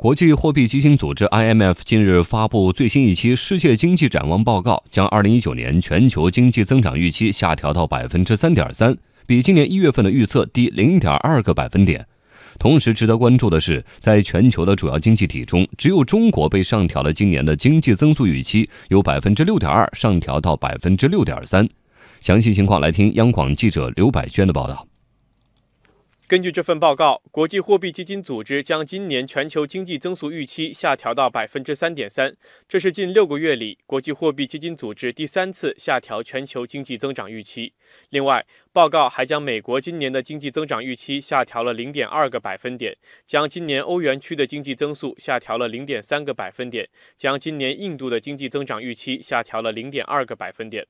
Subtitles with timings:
[0.00, 12.06] 国际货币基金组织 （IMF） 近日发布最新一期世界经济展望报告，将2019年全球经济增长预期下调到百分之三点三，比今年一月份的预测低零点二个百分点。
[12.58, 21.68] 同时，值得关注的是，在全球的主要经济体中，只有中国被上调了今年的经济增速预期，由百分之六点二上调到百分之六点三。
[22.22, 24.86] 详细情况来听央广记者刘百娟的报道。
[26.30, 32.36] 根据这份报告，国际货币基金组织将今年全球经济增速预期下调到百分之三点三，
[32.68, 37.72] 这是近六个月里国际货币基金组织第三次下调全球经济增长预期。
[38.10, 50.86] 另外，报告还将美国今年的经济增长预期下调了零点二个百分点，将今年欧元区的经济增速下调了零点三个百分点，将今年印度的经济增长预期下调了零点二个百分点。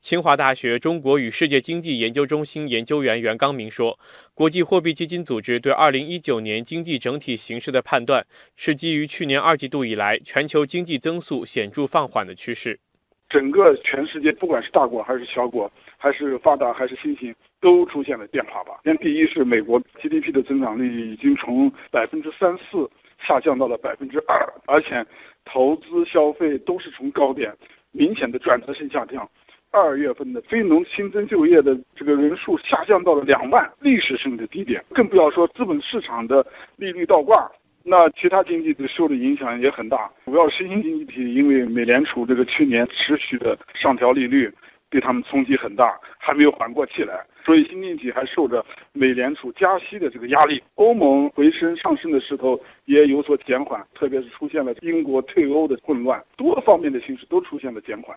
[0.00, 3.98] 清华大学中国与世界经济研究中心研究员袁刚明说
[4.34, 12.78] ：“国际货币基金组织对2019年经济整体形势的判断，是基于去年二季度以来全球经济增速显著放缓的趋势。
[13.30, 18.78] 整个全世界，不管是大国还是小国，还是发达还是新兴，都出现了变化吧。
[18.84, 22.88] 先第一是美国 GDP 的增长率已经从百分之三四
[23.26, 25.04] 下降到了百分之二，而且
[25.44, 27.52] 投资消费都是从高点
[27.90, 29.28] 明显的转折性下降。”
[29.74, 37.50] 二月份的非农新增就业的这个人数下降到了两万，历史性的低点，更不要说资本市场的利率倒挂，
[37.82, 40.08] 那其他经济的受的影响也很大。
[40.26, 44.48] 主要新兴经济体因为美联储这个去年持续的上调利率，
[44.90, 50.62] 对他们冲击很大，还没有缓过气来，所以新经济体还受着美联储加息的这个压力。
[50.76, 58.16] 欧盟回升上升的势头也有所减缓，特别是出现了英国退欧的混乱，多方面的形势都出现了减缓。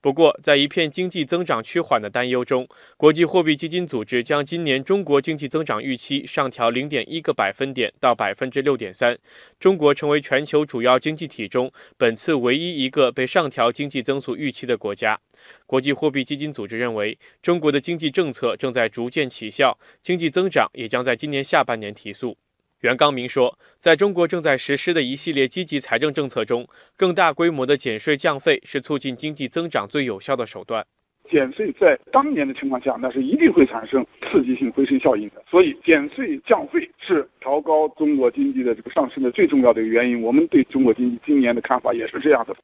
[0.00, 9.18] 不过，在一片经济增长趋缓的担忧中，国际货币基金组织将今年中国经济增长预期上调零点一个百分点到百分之六点三。
[9.58, 15.18] 中国成为全球主要经济体中本次唯一一个被上调经济增速预期的国家。
[15.66, 22.38] 国际货币基金组织认为，中国的经济政策正在逐渐起效，经济增长也将在今年下半年提速。
[22.82, 26.64] 袁刚明说，在中国正在实施的一系列积极财政政策中，
[26.96, 30.86] 更大规模的减税降费是促进经济增长最有效的手段。
[31.28, 35.42] 减税在当年的情况下，那是一定会产生刺激性回升效应的。
[35.50, 40.22] 所以，减税降费是调高中国经济的这个上升的最重要的一个原因。
[40.22, 42.54] 我们对中国经济今年的看法也是这样的。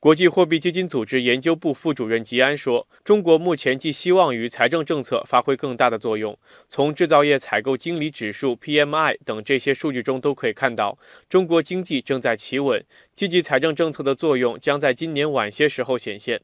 [0.00, 6.38] 国际货币基金组织研究部副主任吉安说：“中国目前寄希望于财政政策发挥更大的作用。
[6.70, 12.82] 从制造业采购经理指数 （PMI） 等这些数据中都可以看到，中国经济正在企稳，
[13.14, 16.40] 积极财政政策的作用将在今年晚些时候显现。”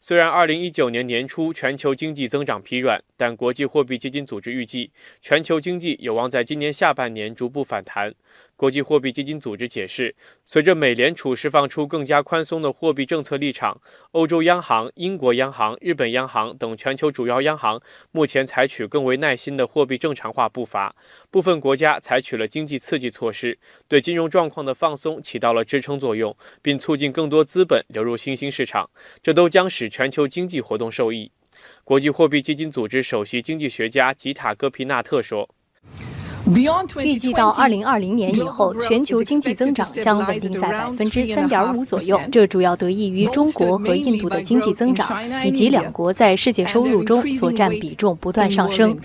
[0.00, 8.14] 虽然2019年年初全球经济增长疲软，但国际货币基金组织预计，全球经济有望在今年下半年逐步反弹。
[8.56, 13.80] 国际货币基金组织解释，随着美联储释放出更加宽松的货币政策立场，
[14.12, 17.80] 欧洲央行、英国央行、日本央行等全球主要央行
[18.12, 20.94] 目前采取更为耐心的货币正常化步伐。
[21.30, 28.88] 部分国家采取了经济刺激措施，对金融状况的放松起到了支撑作用，并促进更多资本流入新兴市场，
[29.20, 31.32] 这都将使全球经济活动受益。
[31.82, 35.48] 国际货币基金组织首席经济学家吉塔戈皮纳特说。
[37.02, 42.20] 预计到二零二零年以后，全球经济增长将稳定在百分之三点五左右。
[42.30, 48.96] 这主要得益于中国和印度的经济增长，以及两国在世界收入中所占比重不断上升。